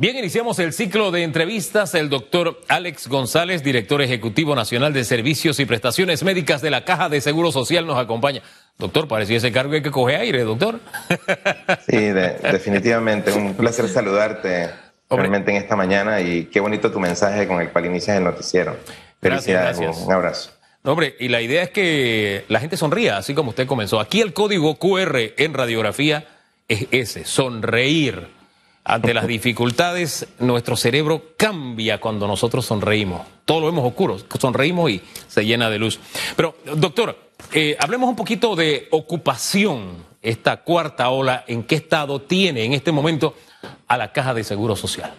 [0.00, 1.92] Bien, iniciamos el ciclo de entrevistas.
[1.96, 7.08] El doctor Alex González, director ejecutivo nacional de servicios y prestaciones médicas de la Caja
[7.08, 8.40] de Seguro Social, nos acompaña.
[8.78, 10.78] Doctor, parecía ese cargo que coge aire, doctor.
[11.88, 13.32] Sí, definitivamente.
[13.32, 14.70] Un placer saludarte
[15.10, 18.76] realmente en esta mañana y qué bonito tu mensaje con el cual inicias el noticiero.
[19.20, 20.06] Felicidades, gracias.
[20.06, 20.52] Un abrazo.
[20.84, 23.98] Hombre, y la idea es que la gente sonría, así como usted comenzó.
[23.98, 26.24] Aquí el código QR en radiografía
[26.68, 28.37] es ese, sonreír
[28.88, 33.20] ante las dificultades, nuestro cerebro cambia cuando nosotros sonreímos.
[33.44, 36.00] Todo lo vemos oscuro, sonreímos y se llena de luz.
[36.34, 37.14] Pero, doctor,
[37.52, 42.90] eh, hablemos un poquito de ocupación, esta cuarta ola, ¿en qué estado tiene en este
[42.90, 43.34] momento
[43.86, 45.12] a la Caja de Seguro Social?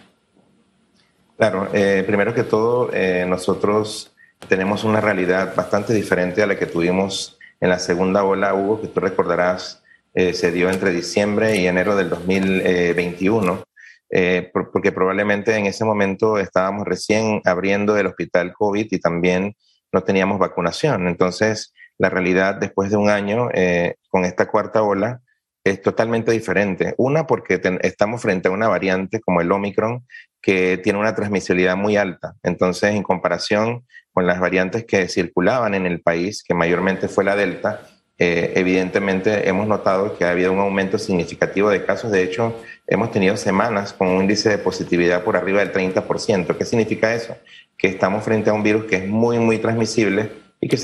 [1.38, 4.10] Claro, eh, primero que todo, eh, nosotros
[4.48, 8.88] tenemos una realidad bastante diferente a la que tuvimos en la segunda ola, Hugo, que
[8.88, 9.80] tú recordarás
[10.14, 13.62] eh, se dio entre diciembre y enero del 2021,
[14.10, 19.54] eh, porque probablemente en ese momento estábamos recién abriendo el hospital COVID y también
[19.92, 21.06] no teníamos vacunación.
[21.06, 25.20] Entonces, la realidad después de un año eh, con esta cuarta ola
[25.62, 26.94] es totalmente diferente.
[26.96, 30.06] Una, porque estamos frente a una variante como el Omicron
[30.40, 32.34] que tiene una transmisibilidad muy alta.
[32.42, 37.36] Entonces, en comparación con las variantes que circulaban en el país, que mayormente fue la
[37.36, 37.86] Delta,
[38.22, 42.10] eh, evidentemente hemos notado que ha habido un aumento significativo de casos.
[42.10, 42.54] De hecho,
[42.86, 46.54] hemos tenido semanas con un índice de positividad por arriba del 30%.
[46.54, 47.34] ¿Qué significa eso?
[47.78, 50.76] Que estamos frente a un virus que es muy, muy transmisible y que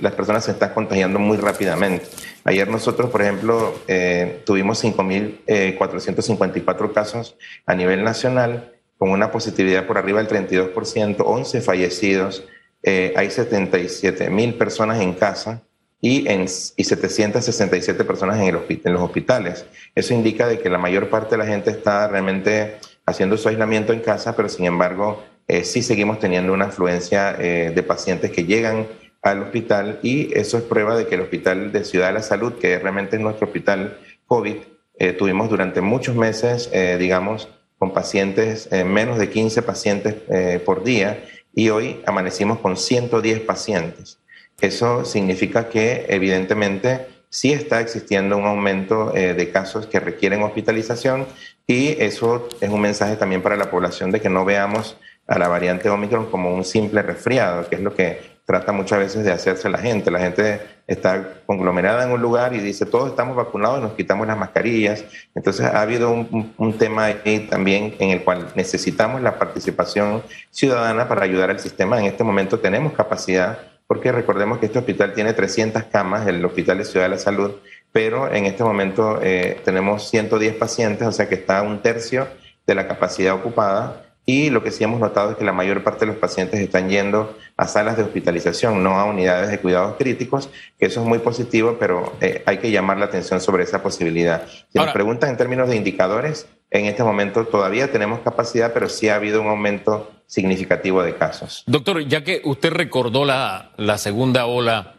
[0.00, 2.06] las personas se están contagiando muy rápidamente.
[2.44, 7.36] Ayer nosotros, por ejemplo, eh, tuvimos 5.454 eh, casos
[7.66, 12.44] a nivel nacional, con una positividad por arriba del 32%, 11 fallecidos,
[12.82, 15.67] hay 77.000 personas en casa
[16.00, 19.66] y, en, y 767 personas en, el, en los hospitales.
[19.94, 23.92] Eso indica de que la mayor parte de la gente está realmente haciendo su aislamiento
[23.92, 28.44] en casa, pero sin embargo eh, sí seguimos teniendo una afluencia eh, de pacientes que
[28.44, 28.86] llegan
[29.22, 32.52] al hospital y eso es prueba de que el Hospital de Ciudad de la Salud,
[32.54, 34.56] que realmente es nuestro hospital COVID,
[34.98, 40.16] eh, tuvimos durante muchos meses, digamos, con pacientes, menos de 15 pacientes
[40.64, 41.24] por día
[41.54, 44.18] y hoy amanecimos con 110 pacientes.
[44.60, 51.26] Eso significa que evidentemente sí está existiendo un aumento eh, de casos que requieren hospitalización
[51.66, 54.96] y eso es un mensaje también para la población de que no veamos
[55.28, 59.24] a la variante Omicron como un simple resfriado, que es lo que trata muchas veces
[59.26, 60.10] de hacerse la gente.
[60.10, 64.38] La gente está conglomerada en un lugar y dice, todos estamos vacunados nos quitamos las
[64.38, 65.04] mascarillas.
[65.34, 71.06] Entonces ha habido un, un tema ahí también en el cual necesitamos la participación ciudadana
[71.06, 72.00] para ayudar al sistema.
[72.00, 76.78] En este momento tenemos capacidad porque recordemos que este hospital tiene 300 camas, el Hospital
[76.78, 77.52] de Ciudad de la Salud,
[77.90, 82.28] pero en este momento eh, tenemos 110 pacientes, o sea que está un tercio
[82.66, 84.04] de la capacidad ocupada.
[84.30, 86.90] Y lo que sí hemos notado es que la mayor parte de los pacientes están
[86.90, 91.20] yendo a salas de hospitalización, no a unidades de cuidados críticos, que eso es muy
[91.20, 94.46] positivo, pero eh, hay que llamar la atención sobre esa posibilidad.
[94.46, 99.08] Si nos preguntan en términos de indicadores, en este momento todavía tenemos capacidad, pero sí
[99.08, 101.64] ha habido un aumento significativo de casos.
[101.66, 104.96] Doctor, ya que usted recordó la, la segunda ola,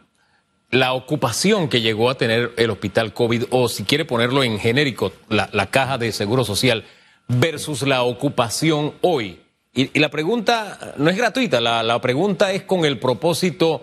[0.72, 5.12] la ocupación que llegó a tener el hospital COVID, o si quiere ponerlo en genérico,
[5.28, 6.84] la, la caja de seguro social,
[7.38, 9.40] versus la ocupación hoy.
[9.72, 13.82] Y, la pregunta no es gratuita, la, la pregunta es con el propósito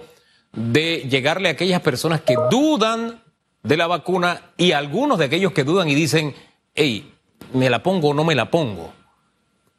[0.51, 3.21] de llegarle a aquellas personas que dudan
[3.63, 6.35] de la vacuna y algunos de aquellos que dudan y dicen,
[6.75, 7.13] hey,
[7.53, 8.93] ¿me la pongo o no me la pongo?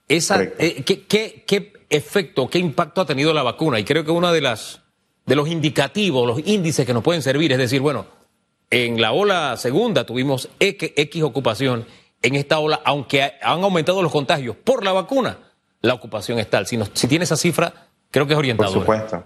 [0.09, 3.79] Esa, eh, ¿qué, qué, qué, efecto, qué impacto ha tenido la vacuna?
[3.79, 4.81] Y creo que uno de, las,
[5.27, 8.07] de los indicativos, los índices que nos pueden servir es decir, bueno,
[8.71, 11.87] en la ola segunda tuvimos X ocupación,
[12.23, 15.39] en esta ola, aunque han aumentado los contagios por la vacuna,
[15.81, 16.67] la ocupación es tal.
[16.67, 17.73] Si, si tiene esa cifra,
[18.11, 18.75] creo que es orientadora.
[18.75, 19.25] Por supuesto,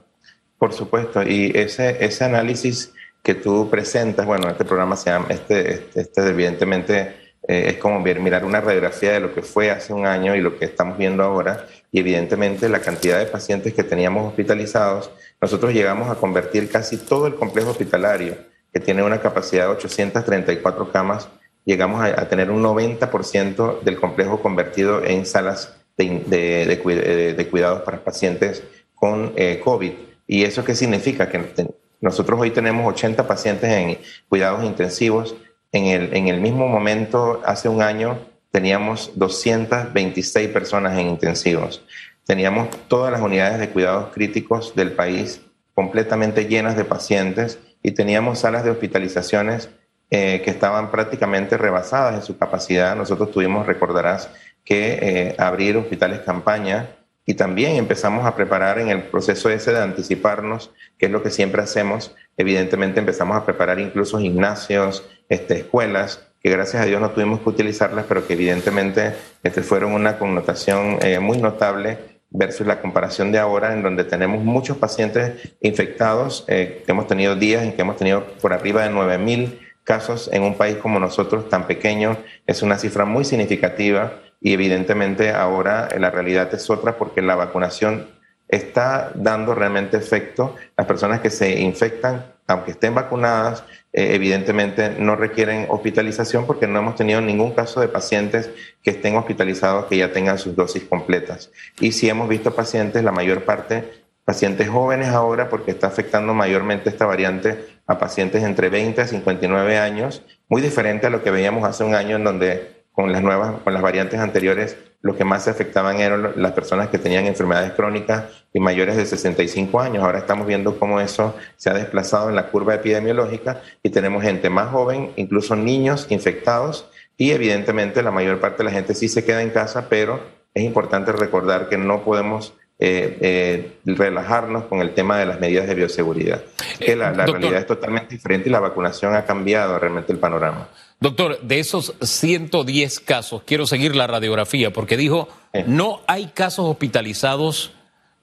[0.59, 1.23] por supuesto.
[1.23, 2.93] Y ese, ese análisis
[3.23, 8.01] que tú presentas, bueno, este programa se llama, este, este, este evidentemente eh, es como
[8.01, 11.23] mirar una radiografía de lo que fue hace un año y lo que estamos viendo
[11.23, 11.67] ahora.
[11.91, 17.27] Y evidentemente la cantidad de pacientes que teníamos hospitalizados, nosotros llegamos a convertir casi todo
[17.27, 18.37] el complejo hospitalario,
[18.73, 21.29] que tiene una capacidad de 834 camas,
[21.65, 28.63] llegamos a, tener un 90% del complejo convertido en salas de, de, cuidados para pacientes
[28.95, 29.93] con eh, COVID.
[30.27, 31.29] ¿Y eso qué significa?
[31.29, 31.69] Que
[32.01, 33.99] nosotros hoy tenemos 80 pacientes en
[34.29, 35.37] cuidados intensivos,
[35.73, 38.19] en el, en el mismo momento, hace un año,
[38.51, 41.83] teníamos 226 personas en intensivos.
[42.27, 45.41] Teníamos todas las unidades de cuidados críticos del país
[45.75, 49.71] completamente llenas de pacientes y teníamos salas de hospitalizaciones
[50.15, 52.95] eh, que estaban prácticamente rebasadas en su capacidad.
[52.95, 54.29] Nosotros tuvimos, recordarás,
[54.63, 56.91] que eh, abrir hospitales campaña
[57.25, 61.31] y también empezamos a preparar en el proceso ese de anticiparnos, que es lo que
[61.31, 62.15] siempre hacemos.
[62.37, 67.49] Evidentemente empezamos a preparar incluso gimnasios, este, escuelas, que gracias a Dios no tuvimos que
[67.49, 71.97] utilizarlas, pero que evidentemente este, fueron una connotación eh, muy notable
[72.29, 77.35] versus la comparación de ahora, en donde tenemos muchos pacientes infectados, eh, que hemos tenido
[77.35, 81.49] días en que hemos tenido por arriba de 9.000 casos en un país como nosotros,
[81.49, 87.23] tan pequeño, es una cifra muy significativa y evidentemente ahora la realidad es otra porque
[87.23, 88.09] la vacunación
[88.49, 90.57] está dando realmente efecto.
[90.77, 96.79] Las personas que se infectan, aunque estén vacunadas, eh, evidentemente no requieren hospitalización porque no
[96.79, 98.51] hemos tenido ningún caso de pacientes
[98.83, 101.51] que estén hospitalizados que ya tengan sus dosis completas.
[101.81, 106.91] Y si hemos visto pacientes, la mayor parte, pacientes jóvenes ahora, porque está afectando mayormente
[106.91, 111.65] esta variante a pacientes entre 20 a 59 años, muy diferente a lo que veíamos
[111.65, 115.45] hace un año en donde con las nuevas, con las variantes anteriores, lo que más
[115.45, 120.05] se afectaban eran las personas que tenían enfermedades crónicas y mayores de 65 años.
[120.05, 124.49] Ahora estamos viendo cómo eso se ha desplazado en la curva epidemiológica y tenemos gente
[124.49, 129.25] más joven, incluso niños infectados y evidentemente la mayor parte de la gente sí se
[129.25, 130.21] queda en casa, pero
[130.55, 135.69] es importante recordar que no podemos eh, eh, relajarnos con el tema de las medidas
[135.69, 136.43] de bioseguridad.
[136.81, 140.67] Que la, la realidad es totalmente diferente y la vacunación ha cambiado realmente el panorama.
[140.99, 145.29] Doctor, de esos 110 casos, quiero seguir la radiografía porque dijo,
[145.69, 147.71] no hay casos hospitalizados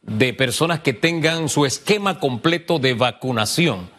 [0.01, 3.89] de personas que tengan su esquema completo de vacunación.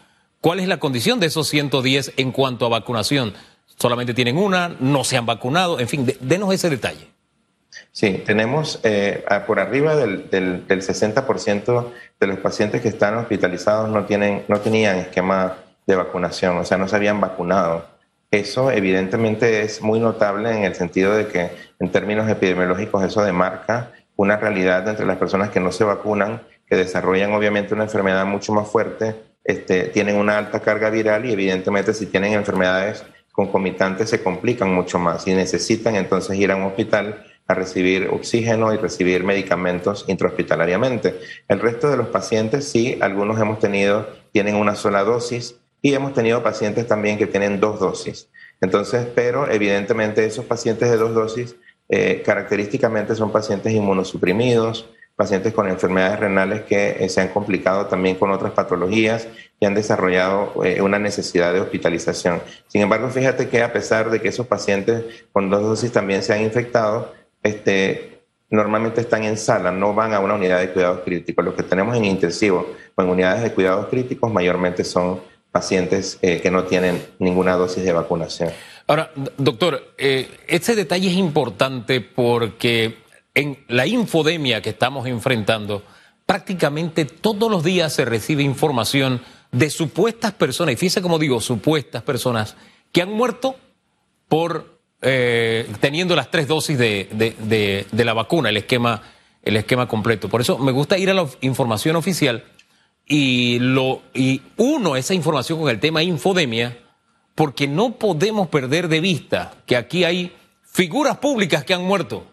[0.42, 3.32] ¿Cuál es la condición de esos 110 en cuanto a vacunación?
[3.78, 4.76] ¿Solamente tienen una?
[4.78, 5.80] ¿No se han vacunado?
[5.80, 7.08] En fin, denos ese detalle.
[7.92, 13.88] Sí, tenemos eh, por arriba del, del, del 60% de los pacientes que están hospitalizados
[13.88, 15.56] no, tienen, no tenían esquema
[15.86, 17.84] de vacunación, o sea, no se habían vacunado.
[18.30, 21.50] Eso evidentemente es muy notable en el sentido de que
[21.80, 26.76] en términos epidemiológicos eso demarca una realidad entre las personas que no se vacunan, que
[26.76, 31.94] desarrollan obviamente una enfermedad mucho más fuerte, este, tienen una alta carga viral y evidentemente
[31.94, 37.24] si tienen enfermedades concomitantes se complican mucho más y necesitan entonces ir a un hospital
[37.50, 41.18] a recibir oxígeno y recibir medicamentos intrahospitalariamente.
[41.48, 46.12] El resto de los pacientes sí, algunos hemos tenido, tienen una sola dosis, y hemos
[46.12, 48.28] tenido pacientes también que tienen dos dosis.
[48.60, 51.56] Entonces, pero evidentemente esos pacientes de dos dosis
[51.88, 58.16] eh, característicamente son pacientes inmunosuprimidos, pacientes con enfermedades renales que eh, se han complicado también
[58.16, 62.40] con otras patologías y han desarrollado eh, una necesidad de hospitalización.
[62.68, 66.32] Sin embargo, fíjate que a pesar de que esos pacientes con dos dosis también se
[66.32, 67.12] han infectado,
[67.42, 71.44] este, normalmente están en sala, no van a una unidad de cuidados críticos.
[71.44, 75.20] Los que tenemos en intensivo o en unidades de cuidados críticos mayormente son
[75.50, 78.50] pacientes eh, que no tienen ninguna dosis de vacunación.
[78.86, 82.96] Ahora, doctor, este detalle es importante porque
[83.34, 85.84] en la infodemia que estamos enfrentando,
[86.26, 89.20] prácticamente todos los días se recibe información
[89.52, 92.56] de supuestas personas, y fíjese como digo, supuestas personas
[92.92, 93.56] que han muerto
[94.28, 99.02] por eh, teniendo las tres dosis de, de, de, la vacuna, el esquema,
[99.42, 100.28] el esquema completo.
[100.28, 102.44] Por eso me gusta ir a la información oficial
[103.06, 106.78] y, lo, y uno esa información con el tema infodemia,
[107.34, 110.32] porque no podemos perder de vista que aquí hay
[110.62, 112.26] figuras públicas que han muerto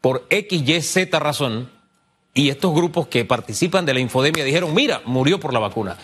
[0.00, 1.70] por X, Y, Z razón,
[2.34, 5.96] y estos grupos que participan de la infodemia dijeron, mira, murió por la vacuna.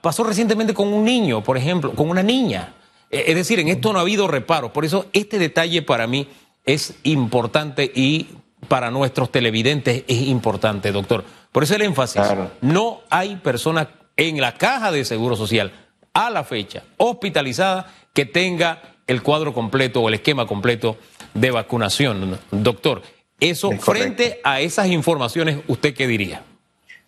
[0.00, 2.74] Pasó recientemente con un niño, por ejemplo, con una niña.
[3.10, 4.72] E, es decir, en esto no ha habido reparo.
[4.72, 6.28] Por eso este detalle para mí
[6.64, 8.28] es importante y
[8.68, 11.24] para nuestros televidentes es importante, doctor.
[11.52, 12.22] Por eso el énfasis.
[12.60, 15.72] No hay persona en la caja de Seguro Social
[16.12, 20.96] a la fecha hospitalizada que tenga el cuadro completo o el esquema completo
[21.34, 22.38] de vacunación.
[22.50, 23.02] Doctor,
[23.40, 26.42] eso frente a esas informaciones, ¿usted qué diría?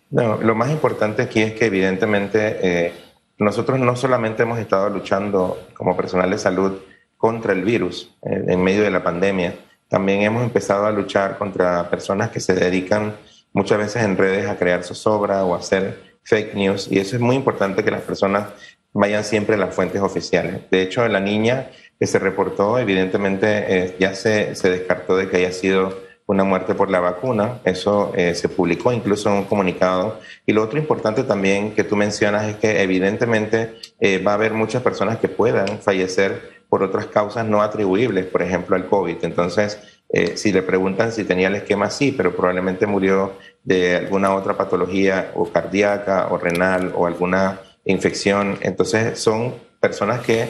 [0.09, 2.93] No, lo más importante aquí es que evidentemente eh,
[3.37, 6.79] nosotros no solamente hemos estado luchando como personal de salud
[7.17, 9.55] contra el virus eh, en medio de la pandemia,
[9.87, 13.15] también hemos empezado a luchar contra personas que se dedican
[13.53, 17.21] muchas veces en redes a crear zozobra o a hacer fake news y eso es
[17.21, 18.47] muy importante que las personas
[18.91, 20.61] vayan siempre a las fuentes oficiales.
[20.69, 25.37] De hecho, la niña que se reportó, evidentemente eh, ya se, se, descartó de que
[25.37, 27.59] haya sido una muerte por la vacuna.
[27.63, 30.19] Eso eh, se publicó incluso en un comunicado.
[30.45, 34.53] Y lo otro importante también que tú mencionas es que evidentemente eh, va a haber
[34.53, 39.17] muchas personas que puedan fallecer por otras causas no atribuibles, por ejemplo, al COVID.
[39.21, 39.79] Entonces,
[40.09, 44.57] eh, si le preguntan si tenía el esquema, sí, pero probablemente murió de alguna otra
[44.57, 48.57] patología o cardíaca o renal o alguna infección.
[48.61, 50.49] Entonces, son personas que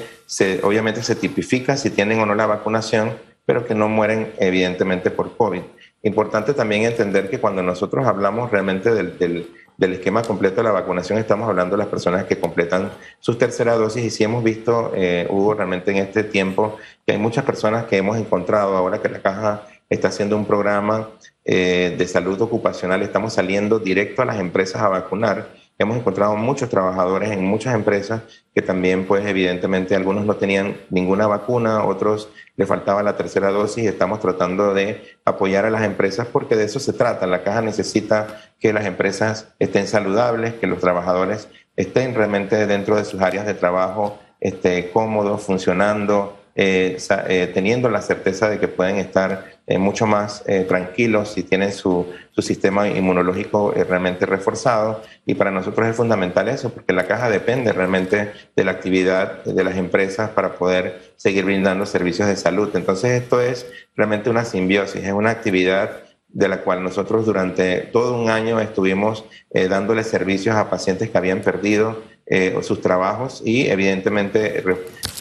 [0.63, 3.11] obviamente se tipifica si tienen o no la vacunación,
[3.47, 5.61] pero que no mueren evidentemente por COVID.
[6.03, 11.17] Importante también entender que cuando nosotros hablamos realmente del, del, esquema completo de la vacunación,
[11.17, 15.27] estamos hablando de las personas que completan sus terceras dosis y sí hemos visto, eh,
[15.29, 16.75] Hugo, realmente en este tiempo
[17.05, 21.09] que hay muchas personas que hemos encontrado ahora que la caja está haciendo un programa
[21.45, 25.47] eh, de salud ocupacional, estamos saliendo directo a las empresas a vacunar
[25.79, 28.23] Hemos encontrado muchos trabajadores en muchas empresas
[28.55, 33.83] que también, pues evidentemente, algunos no tenían ninguna vacuna, otros le faltaba la tercera dosis
[33.83, 37.27] y estamos tratando de apoyar a las empresas porque de eso se trata.
[37.27, 43.05] La caja necesita que las empresas estén saludables, que los trabajadores estén realmente dentro de
[43.05, 48.95] sus áreas de trabajo este, cómodos, funcionando, eh, eh, teniendo la certeza de que pueden
[48.95, 55.03] estar eh, mucho más tranquilos si tienen su, su sistema inmunológico realmente reforzado.
[55.25, 59.63] Y para nosotros es fundamental eso, porque la caja depende realmente de la actividad de
[59.63, 62.69] las empresas para poder seguir brindando servicios de salud.
[62.75, 68.21] Entonces esto es realmente una simbiosis, es una actividad de la cual nosotros durante todo
[68.21, 69.25] un año estuvimos
[69.69, 72.01] dándole servicios a pacientes que habían perdido
[72.61, 74.63] sus trabajos y evidentemente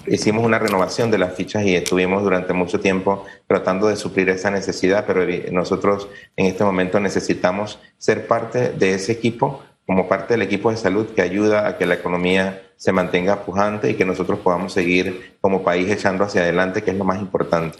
[0.09, 4.51] hicimos una renovación de las fichas y estuvimos durante mucho tiempo tratando de suplir esa
[4.51, 10.43] necesidad, pero nosotros en este momento necesitamos ser parte de ese equipo, como parte del
[10.43, 14.41] equipo de salud que ayuda a que la economía se mantenga pujante y que nosotros
[14.41, 17.79] podamos seguir como país echando hacia adelante, que es lo más importante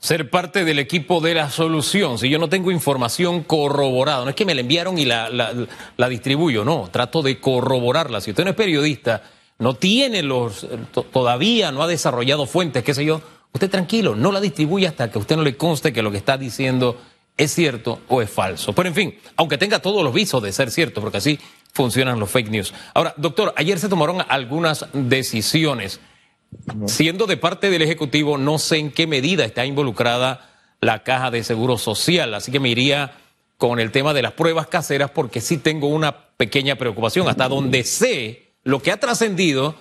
[0.00, 2.18] ser parte del equipo de la solución.
[2.18, 5.52] Si yo no tengo información corroborada, no es que me la enviaron y la, la,
[5.96, 8.20] la distribuyo, no, trato de corroborarla.
[8.20, 9.22] Si usted no es periodista,
[9.58, 10.66] no tiene los,
[11.12, 13.20] todavía no ha desarrollado fuentes, qué sé yo,
[13.52, 16.18] usted tranquilo, no la distribuye hasta que a usted no le conste que lo que
[16.18, 16.96] está diciendo
[17.36, 18.72] es cierto o es falso.
[18.72, 21.38] Pero en fin, aunque tenga todos los visos de ser cierto, porque así
[21.72, 22.74] funcionan los fake news.
[22.94, 26.00] Ahora, doctor, ayer se tomaron algunas decisiones.
[26.86, 30.50] Siendo de parte del Ejecutivo, no sé en qué medida está involucrada
[30.80, 33.12] la caja de seguro social, así que me iría
[33.56, 37.28] con el tema de las pruebas caseras porque sí tengo una pequeña preocupación.
[37.28, 39.76] Hasta donde sé, lo que ha trascendido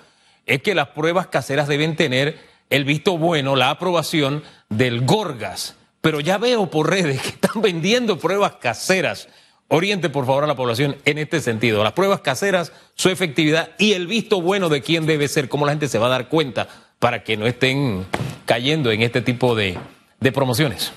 [0.45, 2.39] es que las pruebas caseras deben tener
[2.69, 5.75] el visto bueno, la aprobación del Gorgas.
[5.99, 9.27] Pero ya veo por redes que están vendiendo pruebas caseras.
[9.67, 11.83] Oriente, por favor, a la población en este sentido.
[11.83, 15.73] Las pruebas caseras, su efectividad y el visto bueno de quién debe ser, cómo la
[15.73, 18.05] gente se va a dar cuenta para que no estén
[18.45, 19.77] cayendo en este tipo de,
[20.33, 20.93] promociones.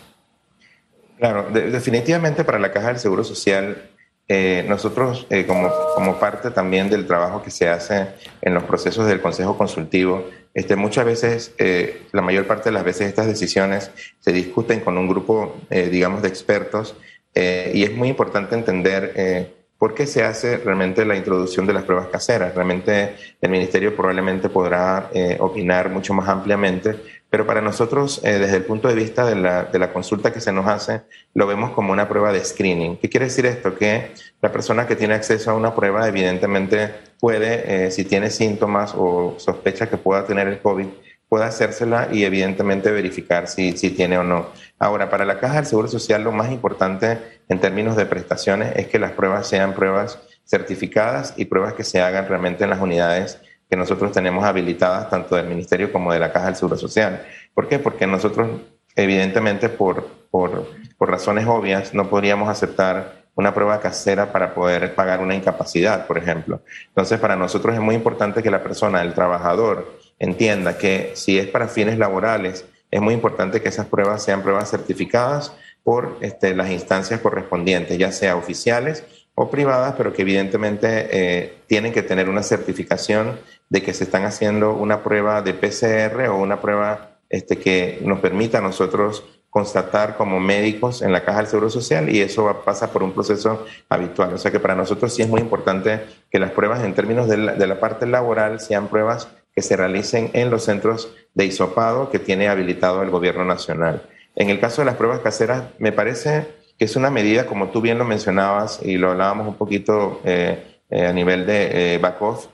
[1.19, 3.91] Claro, definitivamente para la Caja del Seguro Social
[4.33, 8.11] eh, nosotros, eh, como, como, parte también del trabajo que se hace
[8.41, 12.85] en los procesos del Consejo Consultivo, este, muchas veces, eh, la mayor parte de las
[12.85, 16.95] veces estas decisiones se discuten con un grupo, digamos, de expertos
[17.35, 22.09] y es muy importante entender por qué se hace realmente la introducción de las pruebas
[22.09, 22.55] caseras.
[22.55, 25.11] Realmente el Ministerio probablemente podrá
[25.41, 26.97] opinar mucho más ampliamente,
[27.31, 30.41] pero para nosotros, eh, desde el punto de vista de la, de la, consulta que
[30.41, 32.97] se nos hace, lo vemos como una prueba de screening.
[32.97, 33.77] ¿Qué quiere decir esto?
[33.77, 34.11] Que
[34.43, 39.37] la persona que tiene acceso a una prueba evidentemente puede, eh, si tiene síntomas o
[39.39, 40.87] sospecha que pueda tener el COVID,
[41.31, 44.49] puede hacérsela y evidentemente verificar si, si tiene o no.
[44.81, 47.19] Ahora, para la Caja del Seguro Social, lo más importante
[47.49, 52.01] en términos de prestaciones es que las pruebas sean pruebas certificadas y pruebas que se
[52.01, 56.33] hagan realmente en las unidades que nosotros tenemos habilitadas tanto del Ministerio como de la
[56.33, 57.25] Caja del Seguro Social.
[57.55, 57.79] ¿Por qué?
[57.79, 58.51] Porque nosotros,
[58.97, 60.67] evidentemente, por, por,
[60.99, 66.19] por razones obvias, no podríamos aceptar una prueba casera para poder pagar una incapacidad, por
[66.19, 66.63] ejemplo.
[66.89, 71.49] Entonces, para nosotros es muy importante que la persona, el trabajador, entienda que si es
[71.49, 76.71] para fines laborales, es muy importante que esas pruebas sean pruebas certificadas por este, las
[76.71, 82.43] instancias correspondientes, ya sea oficiales o privadas, pero que evidentemente eh, tienen que tener una
[82.43, 88.01] certificación de que se están haciendo una prueba de PCR o una prueba este, que
[88.03, 92.63] nos permita a nosotros constatar como médicos en la caja del Seguro Social y eso
[92.65, 94.35] pasa por un proceso habitual.
[94.35, 97.37] O sea que para nosotros sí es muy importante que las pruebas en términos de
[97.37, 102.11] la, de la parte laboral sean pruebas que se realicen en los centros de isopado
[102.11, 104.03] que tiene habilitado el gobierno nacional.
[104.37, 106.47] En el caso de las pruebas caseras, me parece
[106.79, 110.81] que es una medida, como tú bien lo mencionabas y lo hablábamos un poquito eh,
[110.89, 112.47] eh, a nivel de eh, back-off,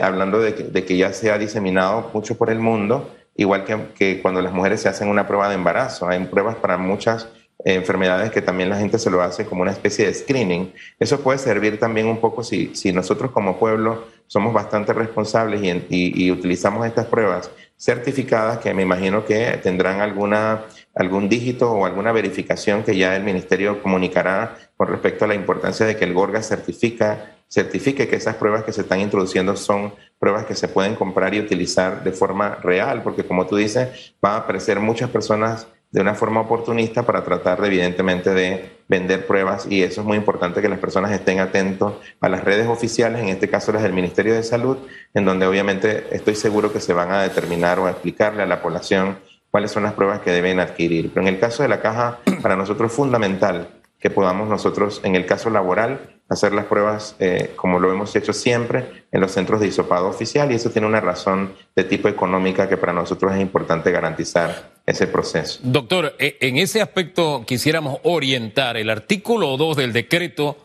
[0.00, 4.40] hablando de que, ya se ha diseminado mucho por el mundo, igual que, que, cuando
[4.40, 6.08] las mujeres se hacen una prueba de embarazo.
[6.08, 7.28] Hay pruebas para muchas
[7.64, 10.72] enfermedades que también la gente se lo hace como una especie de screening.
[10.98, 16.30] Eso puede servir también un poco si, si nosotros como pueblo somos bastante responsables y,
[16.30, 20.62] utilizamos estas pruebas certificadas que me imagino que tendrán alguna,
[20.94, 25.84] algún dígito o alguna verificación que ya el ministerio comunicará con respecto a la importancia
[25.86, 30.46] de que el Gorga certifica, certifique que esas pruebas que se están introduciendo son pruebas
[30.46, 34.36] que se pueden comprar y utilizar de forma real, porque como tú dices, van a
[34.38, 39.84] aparecer muchas personas de una forma oportunista para tratar de, evidentemente de vender pruebas y
[39.84, 43.48] eso es muy importante que las personas estén atentos a las redes oficiales, en este
[43.48, 44.76] caso las del Ministerio de Salud,
[45.14, 48.60] en donde obviamente estoy seguro que se van a determinar o a explicarle a la
[48.60, 49.20] población
[49.52, 51.12] cuáles son las pruebas que deben adquirir.
[51.14, 53.68] Pero en el caso de la caja, para nosotros es fundamental
[54.00, 58.32] que podamos nosotros, en el caso laboral, hacer las pruebas eh, como lo hemos hecho
[58.32, 62.68] siempre en los centros de hisopado oficial y eso tiene una razón de tipo económica
[62.68, 65.60] que para nosotros es importante garantizar ese proceso.
[65.62, 68.76] Doctor, e, en ese aspecto quisiéramos orientar.
[68.76, 70.56] El artículo 2 del decreto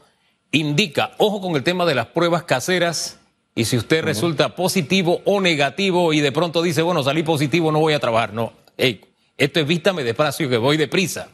[0.52, 3.20] indica, ojo con el tema de las pruebas caseras
[3.54, 7.80] y si usted resulta positivo o negativo y de pronto dice, bueno, salí positivo, no
[7.80, 8.34] voy a trabajar.
[8.34, 11.28] No, esto es vístame despacio que voy deprisa.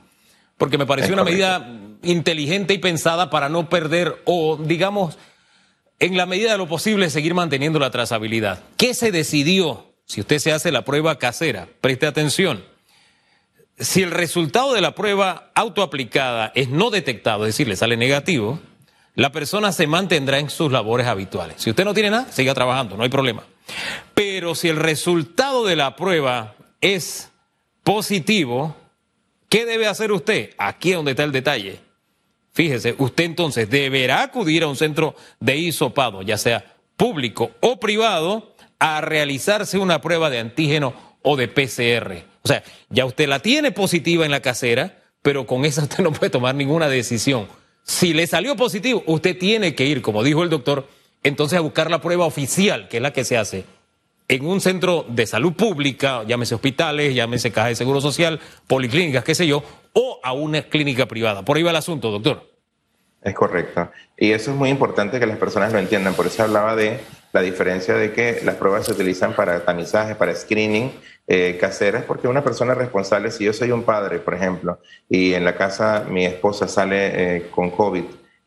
[0.57, 1.67] Porque me pareció una medida
[2.03, 5.17] inteligente y pensada para no perder o, digamos,
[5.99, 8.63] en la medida de lo posible, seguir manteniendo la trazabilidad.
[8.77, 11.67] ¿Qué se decidió si usted se hace la prueba casera?
[11.81, 12.63] Preste atención.
[13.77, 18.59] Si el resultado de la prueba autoaplicada es no detectado, es decir, le sale negativo,
[19.15, 21.61] la persona se mantendrá en sus labores habituales.
[21.61, 23.43] Si usted no tiene nada, siga trabajando, no hay problema.
[24.13, 27.31] Pero si el resultado de la prueba es
[27.83, 28.75] positivo,
[29.49, 30.51] ¿qué debe hacer usted?
[30.57, 31.84] Aquí es donde está el detalle.
[32.55, 38.55] Fíjese, usted entonces deberá acudir a un centro de hisopado, ya sea público o privado,
[38.79, 42.23] a realizarse una prueba de antígeno o de PCR.
[42.43, 46.13] O sea, ya usted la tiene positiva en la casera, pero con esa usted no
[46.13, 47.49] puede tomar ninguna decisión.
[47.83, 50.87] Si le salió positivo, usted tiene que ir, como dijo el doctor,
[51.23, 53.65] entonces a buscar la prueba oficial, que es la que se hace
[54.27, 59.35] en un centro de salud pública, llámese hospitales, llámese caja de seguro social, policlínicas, qué
[59.35, 59.63] sé yo,
[59.93, 61.43] o a una clínica privada.
[61.43, 62.55] Por ahí va el asunto, doctor.
[63.21, 63.89] Es correcto.
[64.17, 66.13] Y eso es muy importante que las personas lo entiendan.
[66.13, 66.99] Por eso hablaba de
[67.33, 70.91] la diferencia de que las pruebas se utilizan para tamizaje, para screening
[71.27, 74.79] eh, caseras, porque una persona responsable, si yo soy un padre, por ejemplo,
[75.09, 78.03] y en la casa mi esposa sale eh, con COVID,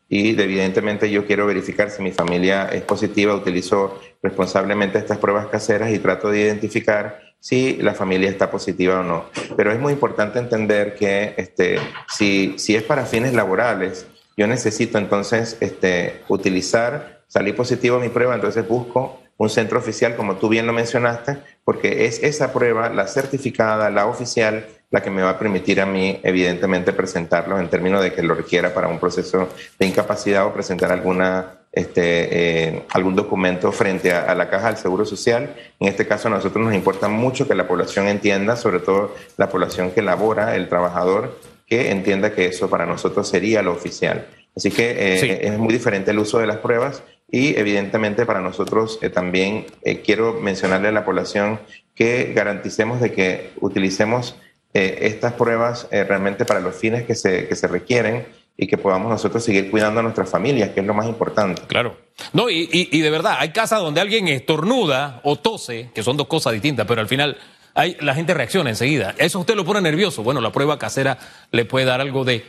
[0.09, 5.91] y evidentemente yo quiero verificar si mi familia es positiva, utilizo responsablemente estas pruebas caseras
[5.91, 9.25] y trato de identificar si la familia está positiva o no.
[9.55, 11.79] Pero es muy importante entender que este,
[12.09, 18.09] si, si es para fines laborales, yo necesito entonces este, utilizar, salir positivo a mi
[18.09, 21.37] prueba, entonces busco un centro oficial, como tú bien lo mencionaste,
[21.69, 25.85] porque es esa prueba, la certificada, la oficial, la que me va a permitir a
[25.85, 30.51] mí, evidentemente, presentarlo en términos de que lo requiera para un proceso de incapacidad o
[30.51, 35.55] presentar alguna este, eh, algún documento frente a, la caja del Seguro Social.
[35.79, 39.47] En este caso a nosotros nos importa mucho que la población entienda, sobre todo la
[39.49, 44.25] población que labora, el trabajador, que entienda que eso para nosotros sería lo oficial.
[44.55, 48.99] Así que eh, es muy diferente el uso de las pruebas y evidentemente para nosotros
[49.01, 49.65] eh, también
[50.03, 51.59] quiero mencionarle a la población
[51.95, 54.35] que garanticemos de que utilicemos
[54.73, 58.25] estas pruebas realmente para los fines que se, que se requieren
[58.61, 61.61] y que podamos nosotros seguir cuidando a nuestras familias, que es lo más importante.
[61.67, 61.95] Claro.
[62.33, 66.27] No, y, y, de verdad, hay casas donde alguien estornuda o tose, que son dos
[66.27, 67.37] cosas distintas, pero al final
[67.73, 69.15] hay, la gente reacciona enseguida.
[69.17, 70.23] Eso usted lo pone nervioso.
[70.23, 71.17] Bueno, la prueba casera
[71.51, 72.43] le puede dar algo de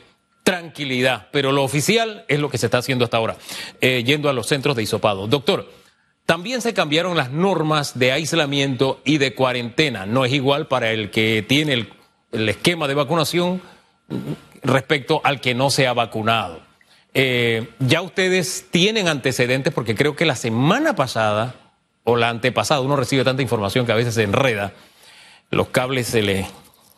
[0.51, 3.37] tranquilidad, pero lo oficial es lo que se está haciendo hasta ahora,
[3.81, 5.29] eh, yendo a los centros de hisopado.
[5.29, 5.71] Doctor,
[6.27, 10.07] también se cambiaron las normas de aislamiento y de cuarentena.
[10.07, 11.93] No es igual para el que tiene el,
[12.33, 13.63] el esquema de vacunación
[14.65, 16.61] respecto al que no se ha vacunado.
[17.15, 21.55] Eh, ya ustedes tienen antecedentes porque creo que la semana pasada
[22.03, 24.73] o la antepasada uno recibe tanta información que a veces se enreda,
[25.51, 26.47] los cables se le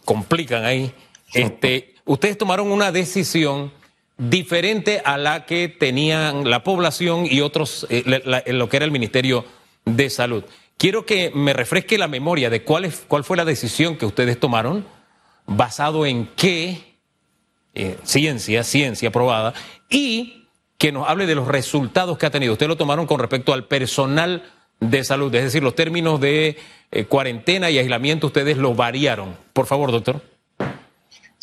[0.06, 0.94] complican ahí.
[1.34, 3.72] Este, ustedes tomaron una decisión
[4.18, 9.44] diferente a la que tenían la población y otros, eh, lo que era el Ministerio
[9.84, 10.44] de Salud.
[10.76, 14.38] Quiero que me refresque la memoria de cuál, es, cuál fue la decisión que ustedes
[14.38, 14.84] tomaron,
[15.46, 16.96] basado en qué
[17.74, 19.54] eh, ciencia, ciencia probada,
[19.88, 20.46] y
[20.78, 22.52] que nos hable de los resultados que ha tenido.
[22.52, 24.42] Ustedes lo tomaron con respecto al personal
[24.80, 26.58] de salud, es decir, los términos de
[26.90, 29.36] eh, cuarentena y aislamiento, ustedes lo variaron.
[29.52, 30.31] Por favor, doctor.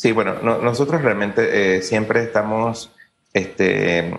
[0.00, 2.90] Sí, bueno, nosotros realmente eh, siempre estamos
[3.34, 4.18] este,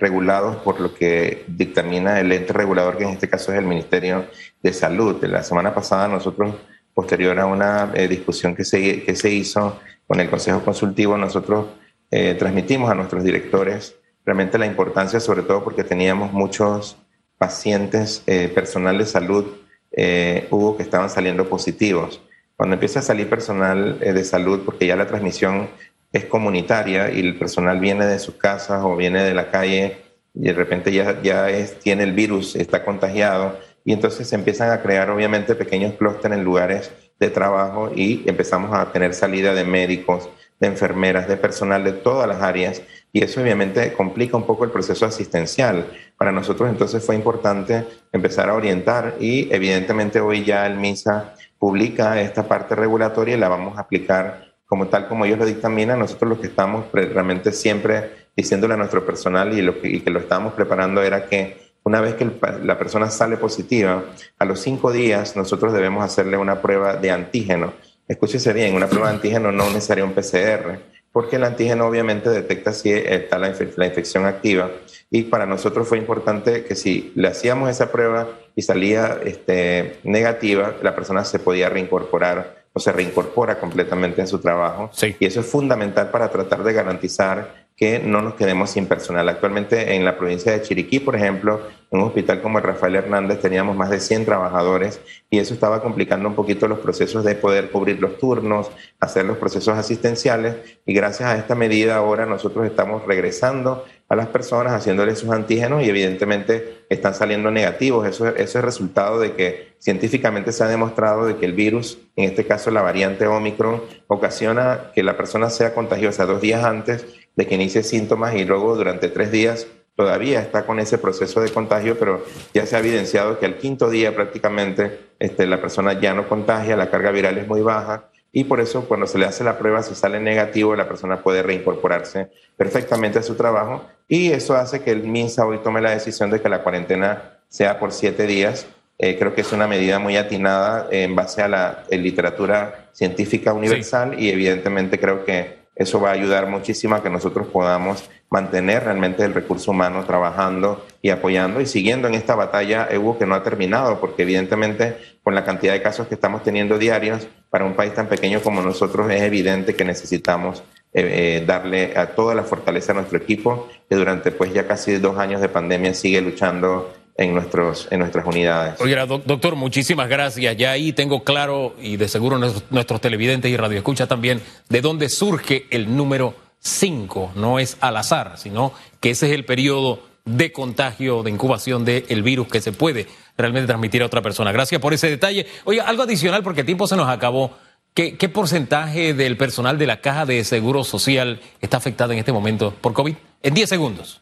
[0.00, 4.26] regulados por lo que dictamina el ente regulador, que en este caso es el Ministerio
[4.62, 5.24] de Salud.
[5.24, 6.56] La semana pasada nosotros,
[6.92, 11.66] posterior a una discusión que se, que se hizo con el Consejo Consultivo nosotros
[12.10, 16.98] eh, transmitimos a nuestros directores realmente la importancia, sobre todo porque teníamos muchos
[17.38, 19.46] pacientes, eh, personal de salud,
[19.90, 22.20] eh, hubo que estaban saliendo positivos.
[22.62, 25.68] Cuando empieza a salir personal de salud, porque ya la transmisión
[26.12, 29.96] es comunitaria y el personal viene de sus casas o viene de la calle
[30.32, 34.70] y de repente ya, ya es, tiene el virus, está contagiado, y entonces se empiezan
[34.70, 39.64] a crear obviamente pequeños clústeres en lugares de trabajo y empezamos a tener salida de
[39.64, 40.28] médicos,
[40.60, 42.80] de enfermeras, de personal de todas las áreas
[43.12, 45.84] y eso obviamente complica un poco el proceso asistencial.
[46.16, 52.20] Para nosotros entonces fue importante empezar a orientar y evidentemente hoy ya el MISA publica
[52.20, 55.96] esta parte regulatoria y la vamos a aplicar como tal como ellos lo dictaminan.
[55.96, 60.54] Nosotros lo que estamos realmente siempre diciéndole a nuestro personal y, lo que, lo estábamos
[60.54, 62.28] preparando era que una vez que
[62.64, 64.02] la persona sale positiva,
[64.40, 67.74] a los cinco días nosotros debemos hacerle una prueba de antígeno.
[68.08, 70.80] Escúchese bien, una prueba de antígeno no necesaria un PCR,
[71.12, 74.70] porque el antígeno obviamente detecta si está la, infección activa.
[75.10, 80.74] Y para nosotros fue importante que si le hacíamos esa prueba y salía este, negativa,
[80.82, 84.90] la persona se podía reincorporar o se reincorpora completamente en su trabajo.
[85.20, 89.28] Y eso es fundamental para tratar de garantizar que no nos quedemos sin personal.
[89.28, 91.60] Actualmente en la provincia de Chiriquí, por ejemplo,
[91.92, 95.00] en un hospital como el Rafael Hernández teníamos más de 100 trabajadores
[95.30, 99.36] y eso estaba complicando un poquito los procesos de poder cubrir los turnos, hacer los
[99.36, 105.18] procesos asistenciales y gracias a esta medida ahora nosotros estamos regresando a las personas haciéndoles
[105.18, 108.06] sus antígenos y evidentemente están saliendo negativos.
[108.06, 112.24] Eso, eso es resultado de que científicamente se ha demostrado de que el virus, en
[112.24, 117.46] este caso la variante Omicron, ocasiona que la persona sea contagiosa dos días antes de
[117.46, 121.98] que inicie síntomas y luego durante tres días todavía está con ese proceso de contagio,
[121.98, 122.24] pero
[122.54, 126.76] ya se ha evidenciado que al quinto día prácticamente este, la persona ya no contagia,
[126.76, 129.82] la carga viral es muy baja y por eso cuando se le hace la prueba,
[129.82, 134.90] si sale negativo, la persona puede reincorporarse perfectamente a su trabajo y eso hace que
[134.90, 138.66] el MINSA hoy tome la decisión de que la cuarentena sea por siete días.
[138.98, 144.18] Eh, creo que es una medida muy atinada en base a la literatura científica universal
[144.18, 149.24] y evidentemente creo que eso va a ayudar muchísimo a que nosotros podamos mantener realmente
[149.24, 153.42] el recurso humano trabajando y apoyando y siguiendo en esta batalla Evo que no ha
[153.42, 157.94] terminado, porque evidentemente con la cantidad de casos que estamos teniendo diarios, para un país
[157.94, 160.62] tan pequeño como nosotros es evidente que necesitamos
[160.94, 164.96] eh, eh, darle a toda la fortaleza a nuestro equipo, que durante pues ya casi
[164.98, 168.80] dos años de pandemia sigue luchando en, nuestros, en nuestras unidades.
[168.80, 170.56] Oye, doctor, muchísimas gracias.
[170.56, 175.66] Ya ahí tengo claro, y de seguro nuestros, televidentes y radioescuchas también, de dónde surge
[175.70, 177.32] el número 5.
[177.34, 182.22] No es al azar, sino que ese es el periodo de contagio, de incubación del
[182.22, 184.52] virus que se puede realmente transmitir a otra persona.
[184.52, 185.46] Gracias por ese detalle.
[185.64, 187.52] Oye, algo adicional, porque el tiempo se nos acabó.
[187.94, 192.32] ¿Qué, ¿Qué, porcentaje del personal de la Caja de Seguro Social está afectado en este
[192.32, 193.16] momento por COVID?
[193.42, 194.21] En 10 segundos.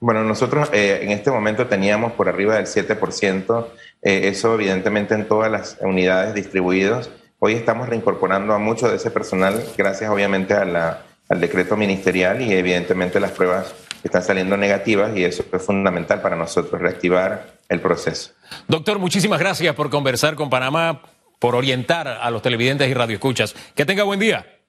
[0.00, 3.66] Bueno, nosotros eh, en este momento teníamos por arriba del 7%,
[4.00, 7.10] eh, eso evidentemente en todas las unidades distribuidas.
[7.38, 12.40] Hoy estamos reincorporando a mucho de ese personal gracias obviamente a la, al decreto ministerial
[12.40, 17.80] y evidentemente las pruebas están saliendo negativas y eso es fundamental para nosotros, reactivar el
[17.80, 18.30] proceso.
[18.68, 21.02] Doctor, muchísimas gracias por conversar con Panamá,
[21.38, 23.54] por orientar a los televidentes y radioescuchas.
[23.74, 24.59] Que tenga buen día.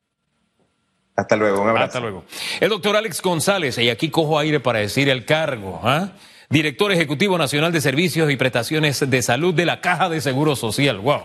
[1.15, 1.85] Hasta luego, un abrazo.
[1.85, 2.23] Hasta luego.
[2.59, 6.09] El doctor Alex González, y aquí cojo aire para decir el cargo, ¿ah?
[6.49, 10.99] director ejecutivo nacional de servicios y prestaciones de salud de la Caja de Seguro Social.
[10.99, 11.23] Wow,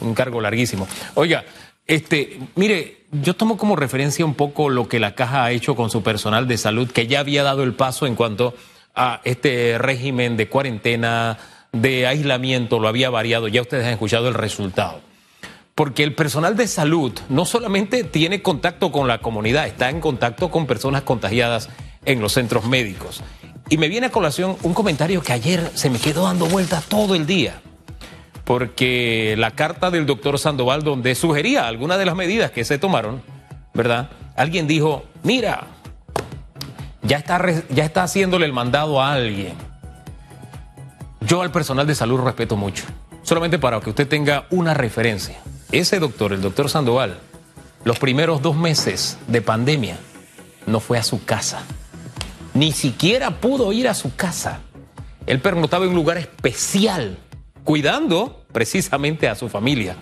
[0.00, 0.86] un cargo larguísimo.
[1.14, 1.44] Oiga,
[1.86, 5.90] este, mire, yo tomo como referencia un poco lo que la Caja ha hecho con
[5.90, 8.54] su personal de salud, que ya había dado el paso en cuanto
[8.94, 11.38] a este régimen de cuarentena,
[11.72, 15.00] de aislamiento, lo había variado, ya ustedes han escuchado el resultado
[15.74, 20.50] porque el personal de salud no solamente tiene contacto con la comunidad, está en contacto
[20.50, 21.70] con personas contagiadas
[22.04, 23.22] en los centros médicos.
[23.70, 27.14] Y me viene a colación un comentario que ayer se me quedó dando vueltas todo
[27.14, 27.62] el día,
[28.44, 33.22] porque la carta del doctor Sandoval donde sugería algunas de las medidas que se tomaron,
[33.72, 34.10] ¿verdad?
[34.36, 35.68] Alguien dijo, mira,
[37.02, 39.54] ya está, ya está haciéndole el mandado a alguien.
[41.22, 42.84] Yo al personal de salud respeto mucho,
[43.22, 45.38] solamente para que usted tenga una referencia.
[45.72, 47.18] Ese doctor, el doctor Sandoval,
[47.84, 49.96] los primeros dos meses de pandemia
[50.66, 51.62] no fue a su casa.
[52.52, 54.60] Ni siquiera pudo ir a su casa.
[55.26, 57.16] Él pernotaba en un lugar especial,
[57.64, 59.96] cuidando precisamente a su familia.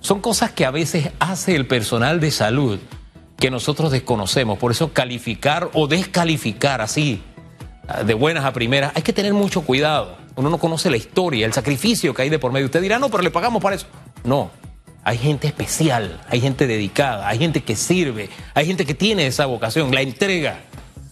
[0.00, 2.80] Son cosas que a veces hace el personal de salud
[3.38, 4.58] que nosotros desconocemos.
[4.58, 7.22] Por eso calificar o descalificar así,
[8.04, 10.16] de buenas a primeras, hay que tener mucho cuidado.
[10.34, 12.66] Uno no conoce la historia, el sacrificio que hay de por medio.
[12.66, 13.86] Usted dirá, no, pero le pagamos para eso.
[14.24, 14.50] No,
[15.04, 19.46] hay gente especial, hay gente dedicada, hay gente que sirve, hay gente que tiene esa
[19.46, 20.60] vocación, la entrega.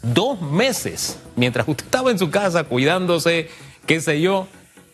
[0.02, 3.50] Dos meses, mientras usted estaba en su casa cuidándose,
[3.86, 4.46] qué sé yo,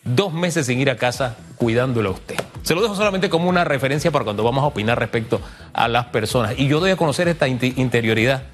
[0.04, 2.37] dos meses sin ir a casa cuidándolo a usted.
[2.62, 5.40] Se lo dejo solamente como una referencia para cuando vamos a opinar respecto
[5.72, 6.54] a las personas.
[6.59, 8.44] Y yo doy a conocer esta interioridad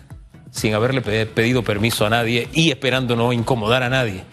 [0.50, 4.24] sin haberle pedido permiso a nadie y esperando no incomodar a nadie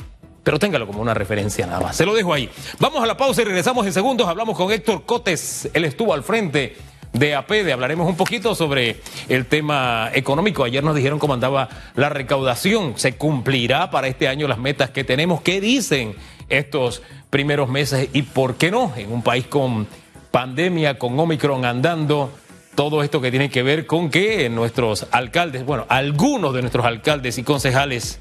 [0.49, 1.95] pero téngalo como una referencia nada más.
[1.95, 2.49] Se lo dejo ahí.
[2.79, 4.27] Vamos a la pausa y regresamos en segundos.
[4.27, 6.75] Hablamos con Héctor Cotes, él estuvo al frente
[7.13, 7.71] de APEDE.
[7.71, 10.63] Hablaremos un poquito sobre el tema económico.
[10.63, 12.93] Ayer nos dijeron cómo andaba la recaudación.
[12.97, 15.41] ¿Se cumplirá para este año las metas que tenemos?
[15.41, 16.15] ¿Qué dicen
[16.49, 18.09] estos primeros meses?
[18.13, 18.91] ¿Y por qué no?
[18.97, 19.85] En un país con
[20.31, 22.31] pandemia, con Omicron andando,
[22.73, 27.37] todo esto que tiene que ver con que nuestros alcaldes, bueno, algunos de nuestros alcaldes
[27.37, 28.19] y concejales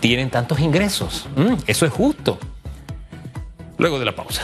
[0.00, 1.26] tienen tantos ingresos.
[1.36, 2.38] Mm, eso es justo.
[3.78, 4.42] Luego de la pausa.